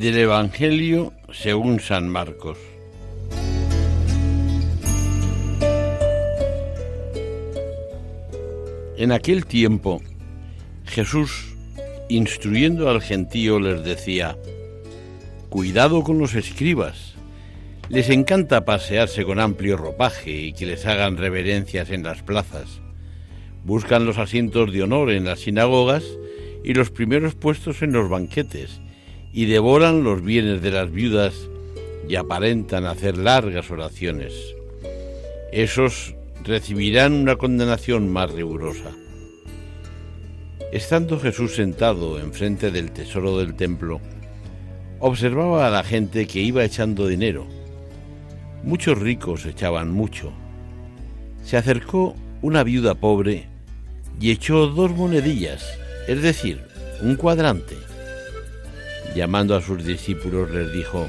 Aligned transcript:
Del 0.00 0.16
Evangelio 0.16 1.12
según 1.30 1.78
San 1.78 2.08
Marcos. 2.08 2.56
En 8.96 9.12
aquel 9.12 9.44
tiempo, 9.44 10.00
Jesús, 10.86 11.54
instruyendo 12.08 12.88
al 12.88 13.02
gentío, 13.02 13.60
les 13.60 13.84
decía, 13.84 14.38
Cuidado 15.50 16.02
con 16.02 16.18
los 16.18 16.34
escribas. 16.34 17.16
Les 17.90 18.08
encanta 18.08 18.64
pasearse 18.64 19.26
con 19.26 19.38
amplio 19.38 19.76
ropaje 19.76 20.32
y 20.32 20.52
que 20.54 20.64
les 20.64 20.86
hagan 20.86 21.18
reverencias 21.18 21.90
en 21.90 22.04
las 22.04 22.22
plazas. 22.22 22.80
Buscan 23.66 24.06
los 24.06 24.16
asientos 24.16 24.72
de 24.72 24.82
honor 24.82 25.10
en 25.10 25.26
las 25.26 25.40
sinagogas 25.40 26.04
y 26.64 26.72
los 26.72 26.90
primeros 26.90 27.34
puestos 27.34 27.82
en 27.82 27.92
los 27.92 28.08
banquetes 28.08 28.80
y 29.32 29.46
devoran 29.46 30.02
los 30.02 30.22
bienes 30.22 30.62
de 30.62 30.70
las 30.70 30.90
viudas 30.90 31.34
y 32.08 32.16
aparentan 32.16 32.86
hacer 32.86 33.16
largas 33.16 33.70
oraciones. 33.70 34.32
Esos 35.52 36.14
recibirán 36.44 37.12
una 37.12 37.36
condenación 37.36 38.08
más 38.08 38.30
rigurosa. 38.32 38.90
Estando 40.72 41.18
Jesús 41.18 41.54
sentado 41.54 42.18
enfrente 42.20 42.70
del 42.70 42.92
tesoro 42.92 43.38
del 43.38 43.54
templo, 43.54 44.00
observaba 44.98 45.66
a 45.66 45.70
la 45.70 45.82
gente 45.82 46.26
que 46.26 46.40
iba 46.40 46.64
echando 46.64 47.06
dinero. 47.06 47.46
Muchos 48.62 48.98
ricos 48.98 49.46
echaban 49.46 49.90
mucho. 49.90 50.32
Se 51.44 51.56
acercó 51.56 52.14
una 52.42 52.62
viuda 52.62 52.94
pobre 52.94 53.46
y 54.20 54.30
echó 54.30 54.66
dos 54.66 54.90
monedillas, 54.92 55.64
es 56.06 56.22
decir, 56.22 56.60
un 57.02 57.16
cuadrante 57.16 57.89
llamando 59.14 59.56
a 59.56 59.62
sus 59.62 59.84
discípulos 59.84 60.50
les 60.50 60.72
dijo, 60.72 61.08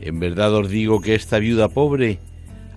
En 0.00 0.20
verdad 0.20 0.54
os 0.54 0.68
digo 0.68 1.00
que 1.00 1.14
esta 1.14 1.38
viuda 1.38 1.68
pobre 1.68 2.18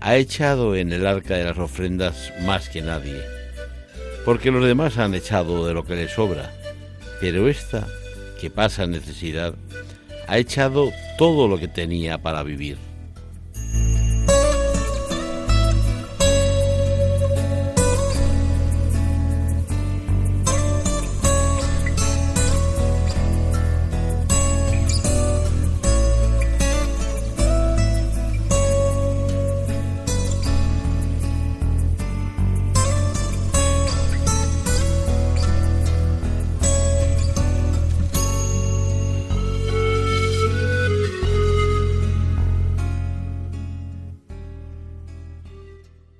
ha 0.01 0.15
echado 0.15 0.75
en 0.75 0.93
el 0.93 1.05
arca 1.05 1.35
de 1.35 1.43
las 1.43 1.57
ofrendas 1.57 2.33
más 2.45 2.69
que 2.69 2.81
nadie, 2.81 3.21
porque 4.25 4.51
los 4.51 4.65
demás 4.65 4.97
han 4.97 5.13
echado 5.13 5.65
de 5.67 5.73
lo 5.73 5.85
que 5.85 5.95
les 5.95 6.11
sobra, 6.11 6.53
pero 7.19 7.47
esta, 7.47 7.87
que 8.39 8.49
pasa 8.49 8.87
necesidad, 8.87 9.53
ha 10.27 10.37
echado 10.37 10.91
todo 11.17 11.47
lo 11.47 11.59
que 11.59 11.67
tenía 11.67 12.17
para 12.19 12.43
vivir. 12.43 12.88